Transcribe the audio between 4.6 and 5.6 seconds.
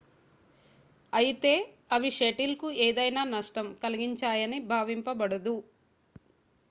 భావింపబడదు